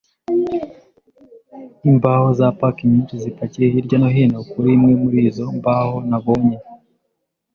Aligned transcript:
imbaho 1.89 2.27
za 2.39 2.47
paki 2.59 2.83
nyinshi-zipakiye 2.91 3.65
hirya 3.73 3.97
no 4.01 4.09
hino. 4.15 4.39
Kuri 4.51 4.67
imwe 4.75 4.93
muri 5.01 5.17
izo 5.29 5.45
mbaho 5.57 5.97
nabonye, 6.09 6.57